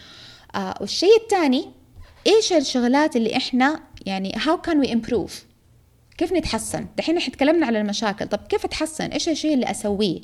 آه 0.55 0.75
والشيء 0.81 1.17
الثاني 1.23 1.71
إيش 2.27 2.53
الشغلات 2.53 3.17
اللي 3.17 3.37
إحنا 3.37 3.81
يعني 4.07 4.33
how 4.33 4.59
can 4.69 4.87
we 4.87 4.89
improve 4.89 5.33
كيف 6.19 6.33
نتحسن؟ 6.33 6.87
دحين 6.97 7.17
إحنا 7.17 7.33
تكلمنا 7.35 7.67
على 7.67 7.81
المشاكل. 7.81 8.27
طب 8.27 8.39
كيف 8.49 8.65
أتحسن؟ 8.65 9.05
إيش 9.05 9.29
الشيء 9.29 9.55
اللي 9.55 9.71
أسويه؟ 9.71 10.21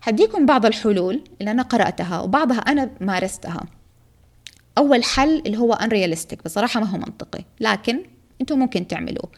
حديكم 0.00 0.46
بعض 0.46 0.66
الحلول 0.66 1.24
اللي 1.40 1.50
أنا 1.50 1.62
قرأتها 1.62 2.20
وبعضها 2.20 2.58
أنا 2.58 2.90
مارستها. 3.00 3.60
أول 4.78 5.04
حل 5.04 5.42
اللي 5.46 5.58
هو 5.58 5.74
unrealistic 5.74 6.42
بصراحة 6.44 6.80
ما 6.80 6.86
هو 6.86 6.98
منطقي 6.98 7.44
لكن 7.60 8.02
أنتم 8.40 8.58
ممكن 8.58 8.86
تعملوه. 8.86 9.28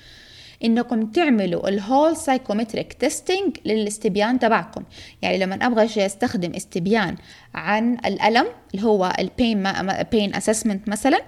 إنكم 0.64 1.06
تعملوا 1.06 1.68
ال 1.68 1.76
whole 1.76 2.16
psychometric 2.16 2.92
testing 2.92 3.56
للاستبيان 3.64 4.38
تبعكم. 4.38 4.82
يعني 5.22 5.38
لما 5.38 5.54
أبغى 5.54 6.06
أستخدم 6.06 6.54
استبيان 6.54 7.16
عن 7.54 7.94
الألم 7.94 8.46
اللي 8.74 8.86
هو 8.86 9.12
ال 9.18 9.29
pain 9.29 9.72
pain 10.12 10.34
assessment 10.34 10.88
مثلا 10.88 11.20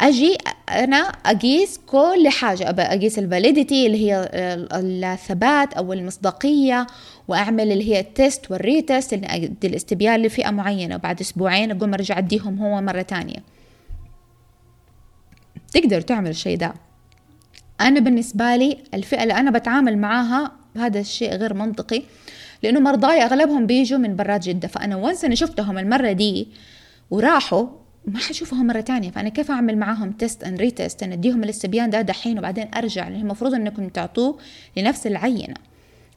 أجي 0.00 0.36
أنا 0.68 0.96
أقيس 0.96 1.80
كل 1.86 2.28
حاجة. 2.28 2.70
أقيس 2.70 3.18
ال 3.18 3.26
validity 3.26 3.86
اللي 3.86 4.10
هي 4.10 4.28
الثبات 4.74 5.74
أو 5.74 5.92
المصداقية 5.92 6.86
وأعمل 7.28 7.72
اللي 7.72 7.94
هي 7.94 8.00
ال 8.00 8.10
test 8.10 8.50
وال 8.50 8.65
retest 8.65 9.12
اللي 9.12 9.26
أدي 9.26 9.66
الاستبيان 9.66 10.22
لفئة 10.22 10.50
معينة 10.50 10.94
وبعد 10.94 11.20
أسبوعين 11.20 11.70
أقوم 11.70 11.94
أرجع 11.94 12.18
أديهم 12.18 12.58
هو 12.58 12.80
مرة 12.80 13.02
تانية. 13.02 13.38
تقدر 15.72 16.00
تعمل 16.00 16.30
الشيء 16.30 16.56
ده. 16.56 16.74
أنا 17.80 18.00
بالنسبة 18.00 18.56
لي 18.56 18.78
الفئة 18.94 19.22
اللي 19.22 19.34
أنا 19.34 19.50
بتعامل 19.50 19.98
معاها 19.98 20.52
هذا 20.76 21.00
الشيء 21.00 21.34
غير 21.34 21.54
منطقي 21.54 22.02
لأنه 22.62 22.80
مرضاي 22.80 23.22
أغلبهم 23.22 23.66
بيجوا 23.66 23.98
من 23.98 24.16
برات 24.16 24.48
جدة. 24.48 24.68
فأنا 24.68 24.96
once 24.96 25.24
أنا 25.24 25.34
شفتهم 25.34 25.78
المرة 25.78 26.12
دي 26.12 26.48
وراحوا 27.10 27.66
ما 28.06 28.18
حشوفهم 28.18 28.66
مرة 28.66 28.80
تانية. 28.80 29.10
فأنا 29.10 29.28
كيف 29.28 29.50
أعمل 29.50 29.78
معاهم 29.78 30.12
test 30.12 30.44
and 30.44 30.60
retest 30.60 31.02
أن 31.02 31.12
أديهم 31.12 31.44
الاستبيان 31.44 31.90
ده 31.90 32.00
دحين 32.00 32.38
وبعدين 32.38 32.68
أرجع 32.76 33.08
لأن 33.08 33.20
المفروض 33.20 33.54
أنكم 33.54 33.88
تعطوه 33.88 34.38
لنفس 34.76 35.06
العينة. 35.06 35.54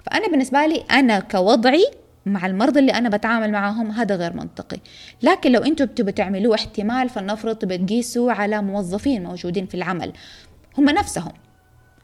فأنا 0.06 0.28
بالنسبة 0.28 0.66
لي 0.66 0.84
أنا 0.92 1.20
كوضعي 1.20 1.86
مع 2.26 2.46
المرضى 2.46 2.80
اللي 2.80 2.92
أنا 2.92 3.10
بتعامل 3.10 3.52
معاهم 3.52 3.92
هذا 3.92 4.16
غير 4.16 4.34
منطقي. 4.34 4.78
لكن 5.22 5.52
لو 5.52 5.62
أنتم 5.62 5.86
بتبوا 5.86 6.12
تعملوه 6.12 6.56
احتمال 6.56 7.10
فلنفرض 7.10 7.56
تبوا 7.56 7.76
تقيسوا 7.76 8.32
على 8.32 8.62
موظفين 8.62 9.24
موجودين 9.24 9.66
في 9.66 9.76
العمل. 9.76 10.14
هم 10.78 10.90
نفسهم. 10.90 11.32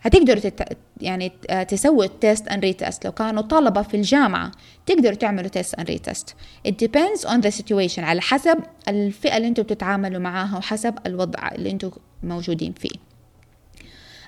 هتقدروا 0.01 0.39
تت... 0.39 0.77
يعني 1.01 1.32
تسووا 1.68 2.03
ال 2.03 2.12
test 2.12 2.48
and 2.48 2.63
retest 2.63 3.05
لو 3.06 3.12
كانوا 3.12 3.41
طلبة 3.41 3.82
في 3.82 3.98
الجامعة 3.98 4.51
تقدروا 4.86 5.15
تعملوا 5.15 5.50
test 5.50 5.75
and 5.75 5.88
retest 5.89 6.36
it 6.68 6.72
depends 6.72 7.22
on 7.29 7.41
the 7.41 7.51
situation. 7.62 8.00
على 8.00 8.22
حسب 8.22 8.58
الفئة 8.88 9.38
اللي 9.38 9.48
أنتم 9.48 9.63
بتتعاملوا 9.63 10.20
معاها 10.20 10.58
وحسب 10.58 10.94
الوضع 11.06 11.48
اللي 11.51 11.72
أنتم 11.72 11.91
موجودين 12.24 12.74
فيه. 12.74 12.89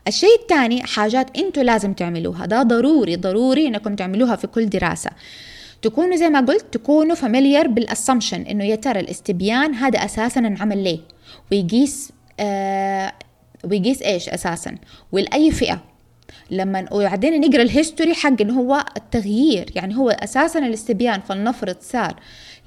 الشيء 0.07 0.41
الثاني 0.41 0.83
حاجات 0.83 1.37
أنتم 1.37 1.61
لازم 1.61 1.93
تعملوها. 1.93 2.45
ده 2.45 2.63
ضروري 2.63 3.15
ضروري 3.15 3.67
انكم 3.67 3.95
تعملوها 3.95 4.35
في 4.35 4.47
كل 4.47 4.69
دراسة. 4.69 5.09
تكونوا 5.81 6.15
زي 6.15 6.29
ما 6.29 6.39
قلت 6.39 6.65
تكونوا 6.71 7.15
familiar 7.15 7.67
بال 7.67 7.79
assumption 7.79 8.41
إنه 8.41 8.63
يا 8.63 8.75
ترى 8.75 8.99
الاستبيان 8.99 9.73
هذا 9.73 9.99
أساسا 10.05 10.39
انعمل 10.39 10.83
ليه؟ 10.83 10.99
ويقيس 11.51 12.11
آه 12.39 13.13
ويقيس 13.63 14.01
إيش 14.01 14.29
أساسا؟ 14.29 14.75
ولاي 15.11 15.51
فئة. 15.51 15.81
لما 16.51 16.87
وبعدين 16.91 17.41
نقرأ 17.41 17.61
ال 17.61 17.68
history 17.68 18.13
حق 18.13 18.41
إنه 18.41 18.59
هو 18.59 18.85
التغيير. 18.97 19.71
يعني 19.75 19.97
هو 19.97 20.09
أساسا 20.09 20.59
الاستبيان 20.59 21.19
فلنفرض 21.21 21.75
صار 21.81 22.15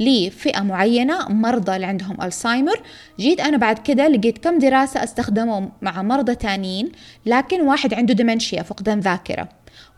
لفئه 0.00 0.62
معينة 0.62 1.28
مرضى 1.28 1.76
اللي 1.76 1.86
عندهم 1.86 2.22
الزهايمر 2.22 2.80
جيت 3.20 3.40
أنا 3.40 3.56
بعد 3.56 3.78
كده 3.78 4.08
لقيت 4.08 4.38
كم 4.38 4.58
دراسة 4.58 5.04
استخدموا 5.04 5.68
مع 5.82 6.02
مرضى 6.02 6.34
تانيين 6.34 6.92
لكن 7.26 7.60
واحد 7.60 7.94
عنده 7.94 8.14
dementia 8.14 8.62
فقدان 8.62 9.00
ذاكرة. 9.00 9.48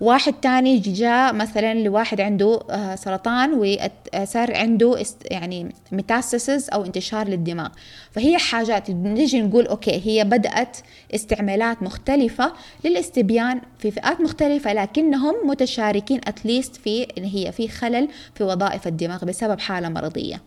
واحد 0.01 0.33
تاني 0.33 0.79
جاء 0.79 1.33
مثلا 1.33 1.75
لواحد 1.75 2.21
عنده 2.21 2.61
آه، 2.71 2.95
سرطان 2.95 3.53
وصار 3.53 4.57
عنده 4.57 5.03
يعني 5.31 5.75
metastasis 5.93 6.69
أو 6.69 6.85
انتشار 6.85 7.29
للدماغ. 7.29 7.69
فهي 8.11 8.39
حاجات 8.39 8.91
نجي 8.91 9.43
نقول 9.43 9.67
أوكي 9.67 10.03
هي 10.05 10.25
بدأت 10.25 10.77
استعمالات 11.15 11.83
مختلفة 11.83 12.53
للاستبيان 12.85 13.61
في 13.79 13.91
فئات 13.91 14.21
مختلفة 14.21 14.73
لكنهم 14.73 15.35
متشاركين 15.49 16.21
at 16.25 16.39
least 16.39 16.77
في 16.77 17.07
إن 17.19 17.25
هي 17.25 17.53
في 17.53 17.69
خلل 17.69 18.09
في 18.35 18.45
وظائف 18.45 18.87
الدماغ 18.87 19.25
بسبب 19.25 19.61
حالة 19.61 19.89
مرضية. 19.89 20.43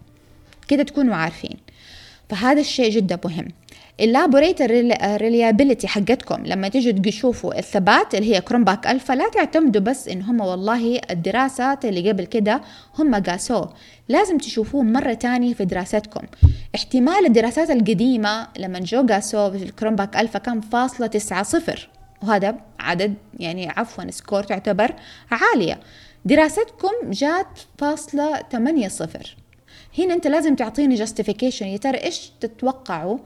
كده 0.67 0.83
تكونوا 0.83 1.15
عارفين. 1.15 1.57
فهذا 2.29 2.61
الشيء 2.61 2.91
جدا 2.91 3.19
مهم. 3.25 3.47
اللابوريت 3.99 4.61
ال 4.61 4.72
reliability 4.72 5.87
حقتكم. 5.87 6.43
لما 6.45 6.67
تيجوا 6.67 6.91
تشوفوا 6.91 7.59
الثبات 7.59 8.15
اللي 8.15 8.35
هي 8.35 8.41
Cronbach 8.41 8.87
alpha 8.87 9.13
لا 9.13 9.29
تعتمدوا 9.29 9.81
بس 9.81 10.07
إن 10.07 10.21
هم 10.21 10.41
والله 10.41 11.01
الدراسات 11.11 11.85
اللي 11.85 12.11
قبل 12.11 12.25
كده 12.25 12.61
هم 12.99 13.15
قاسوه. 13.15 13.73
لازم 14.09 14.37
تشوفوه 14.37 14.83
مرة 14.83 15.13
تانية 15.13 15.53
في 15.53 15.65
دراستكم. 15.65 16.21
احتمال 16.75 17.25
الدراسات 17.25 17.69
القديمة 17.69 18.47
لما 18.57 18.79
جو 18.79 19.05
قاسوه 19.07 19.49
في 19.57 19.63
ال 19.63 19.69
Cronbach 19.69 20.17
alpha 20.17 20.39
كان 20.39 20.61
فاصلة 20.61 21.07
تسعة 21.07 21.43
صفر. 21.43 21.89
وهذا 22.23 22.55
عدد 22.79 23.13
يعني 23.39 23.69
عفوا 23.69 24.11
score 24.11 24.43
تعتبر 24.43 24.93
عالية. 25.31 25.79
دراستكم 26.25 27.11
جات 27.11 27.59
فاصلة 27.77 28.43
ثمانية 28.51 28.87
صفر. 28.87 29.35
هنا 29.97 30.13
أنت 30.13 30.27
لازم 30.27 30.55
تعطيني 30.55 30.95
justification 30.95 31.67
يا 31.67 31.77
ترى 31.77 31.97
إيش 31.97 32.31
تتوقعوا 32.39 33.17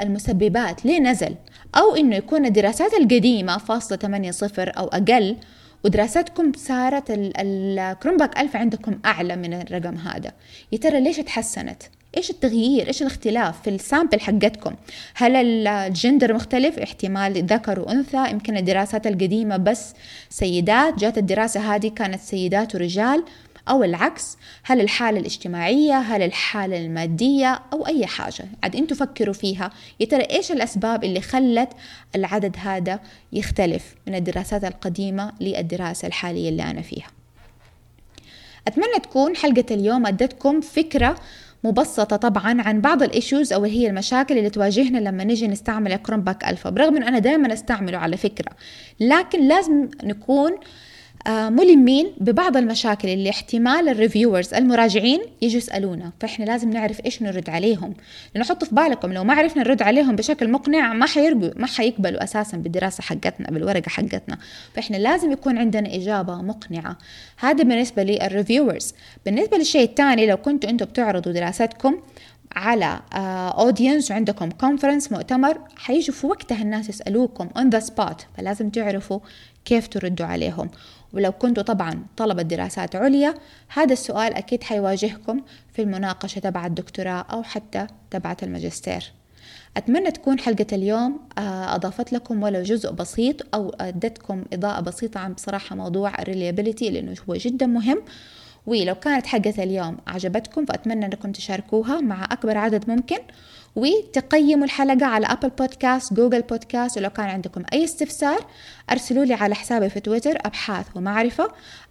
المسببات 0.00 0.86
ليه 0.86 1.00
نزل 1.00 1.34
أو 1.76 1.96
إنه 1.96 2.16
يكون 2.16 2.46
الدراسات 2.46 2.94
القديمة 2.94 3.58
فاصلة 3.58 3.98
8 3.98 4.30
صفر 4.30 4.72
أو 4.78 4.86
أقل 4.86 5.36
ودراساتكم 5.84 6.52
صارت 6.56 7.04
ال 7.10 7.24
Cronbach 7.24 8.38
alpha 8.40 8.56
عندكم 8.56 8.98
أعلى 9.04 9.36
من 9.36 9.54
الرقم 9.54 9.96
هذا. 9.96 10.32
يا 10.72 10.78
ترى 10.78 11.00
ليش 11.00 11.16
تحسنت؟ 11.16 11.82
إيش 12.16 12.30
التغيير؟ 12.30 12.88
إيش 12.88 13.02
الاختلاف 13.02 13.62
في 13.62 13.70
ال 13.70 13.77
sample 13.77 14.20
حقتكم؟ 14.20 14.74
هل 15.14 15.36
الجندر 15.36 16.34
مختلف؟ 16.34 16.78
احتمال 16.78 17.46
ذكر 17.46 17.80
وأنثى 17.80 18.30
يمكن 18.30 18.56
الدراسات 18.56 19.06
القديمة 19.06 19.56
بس 19.56 19.94
سيدات. 20.30 20.98
جات 20.98 21.18
الدراسة 21.18 21.74
هذه 21.74 21.88
كانت 21.88 22.20
سيدات 22.20 22.74
ورجال. 22.74 23.24
أو 23.68 23.84
العكس 23.84 24.36
هل 24.62 24.80
الحالة 24.80 25.18
الاجتماعية 25.18 25.98
هل 25.98 26.22
الحالة 26.22 26.80
المادية 26.80 27.62
أو 27.72 27.86
أي 27.86 28.06
حاجة. 28.06 28.44
عاد 28.62 28.76
أنتوا 28.76 28.96
فكروا 28.96 29.34
فيها. 29.34 29.70
يا 30.00 30.06
ترى 30.06 30.22
إيش 30.22 30.52
الأسباب 30.52 31.04
اللي 31.04 31.20
خلت 31.20 31.68
العدد 32.16 32.56
هذا 32.58 33.00
يختلف 33.32 33.94
من 34.06 34.14
الدراسات 34.14 34.64
القديمة 34.64 35.32
للدراسة 35.40 36.08
الحالية 36.08 36.48
اللي 36.48 36.62
أنا 36.62 36.82
فيها؟ 36.82 37.06
أتمنى 38.66 39.00
تكون 39.02 39.36
حلقة 39.36 39.64
اليوم 39.70 40.06
أدتكم 40.06 40.60
فكرة 40.60 41.16
مبسطة 41.64 42.16
طبعا 42.16 42.62
عن 42.62 42.80
بعض 42.80 43.02
ال 43.02 43.09
issues 43.09 43.52
أو 43.52 43.64
هي 43.64 43.86
المشاكل 43.86 44.38
اللي 44.38 44.50
تواجهنا 44.50 44.98
لما 44.98 45.24
نجي 45.24 45.48
نستعمل 45.48 45.92
ال 45.92 45.98
Cronbach 45.98 46.44
alpha. 46.44 46.70
برغم 46.70 46.96
إنه 46.96 47.08
أنا 47.08 47.18
دائما 47.18 47.52
أستعمله 47.52 47.98
على 47.98 48.16
فكرة 48.16 48.52
لكن 49.00 49.48
لازم 49.48 49.88
نكون 50.04 50.52
ملمين 51.28 52.12
ببعض 52.20 52.56
المشاكل 52.56 53.08
اللي 53.08 53.30
احتمال 53.30 53.88
ال 53.88 53.95
reviewers 53.95 54.54
المراجعين 54.54 55.20
يجوا 55.42 55.58
يسألونا. 55.58 56.12
فإحنا 56.20 56.44
لازم 56.44 56.70
نعرف 56.70 57.04
إيش 57.04 57.22
نرد 57.22 57.50
عليهم. 57.50 57.94
لأنه 58.34 58.46
حطوا 58.46 58.68
في 58.68 58.74
بالكم 58.74 59.12
لو 59.12 59.24
ما 59.24 59.34
عرفنا 59.34 59.62
نرد 59.62 59.82
عليهم 59.82 60.16
بشكل 60.16 60.50
مقنع 60.50 60.92
ما 60.92 61.06
حيرجوا 61.06 61.50
ما 61.56 61.66
حيقبلوا 61.66 62.24
أساسا 62.24 62.56
بالدراسة 62.56 63.02
حقتنا 63.02 63.50
بالورقة 63.50 63.88
حقتنا. 63.88 64.38
فإحنا 64.74 64.96
لازم 64.96 65.32
يكون 65.32 65.58
عندنا 65.58 65.94
إجابة 65.94 66.42
مقنعة. 66.42 66.98
هذا 67.36 67.64
بالنسبة 67.64 68.02
لل 68.02 68.17
reviewers. 68.17 68.94
بالنسبة 69.24 69.56
للشيء 69.56 69.84
الثاني 69.84 70.26
لو 70.26 70.36
كنتوا 70.36 70.70
أنتم 70.70 70.86
بتعرضوا 70.86 71.32
دراستكم 71.32 71.96
على 72.56 73.00
audience 73.58 74.08
uh, 74.08 74.10
وعندكم 74.10 74.50
conference 74.50 75.12
مؤتمر 75.12 75.58
حيجوا 75.76 76.14
في 76.14 76.26
وقتها 76.26 76.62
الناس 76.62 76.88
يسألوكم 76.88 77.48
on 77.48 77.76
the 77.76 77.84
spot. 77.84 78.22
فلازم 78.36 78.70
تعرفوا 78.70 79.18
كيف 79.64 79.88
تردوا 79.88 80.26
عليهم. 80.26 80.70
ولو 81.12 81.32
كنتوا 81.32 81.62
طبعا 81.62 82.06
طلبة 82.16 82.42
دراسات 82.42 82.96
عليا 82.96 83.34
هذا 83.68 83.92
السؤال 83.92 84.34
أكيد 84.34 84.62
حيواجهكم 84.64 85.40
في 85.72 85.82
المناقشة 85.82 86.38
تبع 86.38 86.66
الدكتوراه 86.66 87.24
أو 87.32 87.42
حتى 87.42 87.86
تبعة 88.10 88.36
الماجستير. 88.42 89.12
أتمنى 89.76 90.10
تكون 90.10 90.38
حلقة 90.38 90.66
اليوم 90.72 91.20
أضافت 91.38 92.12
لكم 92.12 92.42
ولو 92.42 92.62
جزء 92.62 92.90
بسيط 92.90 93.54
أو 93.54 93.74
أدتكم 93.80 94.44
إضاءة 94.52 94.80
بسيطة 94.80 95.20
عن 95.20 95.32
بصراحة 95.32 95.76
موضوع 95.76 96.18
ال 96.18 96.24
reliability 96.24 96.90
لأنه 96.90 97.14
هو 97.28 97.34
جدا 97.34 97.66
مهم. 97.66 98.02
ولو 98.66 98.94
كانت 98.94 99.26
حلقة 99.26 99.62
اليوم 99.62 99.96
عجبتكم 100.06 100.64
فأتمنى 100.66 101.06
أنكم 101.06 101.32
تشاركوها 101.32 102.00
مع 102.00 102.24
أكبر 102.24 102.58
عدد 102.58 102.90
ممكن. 102.90 103.18
وتقيموا 103.76 104.64
الحلقة 104.64 105.06
على 105.06 105.26
Apple 105.26 105.48
Podcast 105.48 106.12
Google 106.12 106.42
Podcast 106.42 106.98
ولو 106.98 107.10
كان 107.10 107.26
عندكم 107.26 107.62
أي 107.72 107.84
استفسار 107.84 108.46
أرسلوا 108.90 109.24
لي 109.24 109.34
على 109.34 109.54
حسابي 109.54 109.88
في 109.90 110.00
تويتر 110.00 110.38
أبحاث 110.44 110.86
ومعرفة 110.94 111.48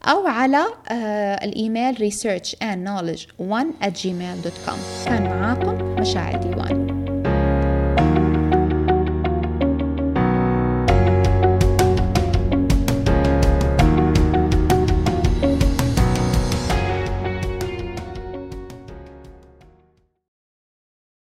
أو 0.08 0.28
على 0.28 0.66
آه 0.90 1.46
الإيميل 1.46 2.12
research 2.12 2.50
and 2.50 2.88
knowledge 2.88 3.28
1 3.40 3.66
at 3.84 3.94
gmail.com 4.04 5.06
كان 5.06 5.24
معاكم 5.24 6.02
مشاعر 6.02 6.38
ديوان. 6.38 6.95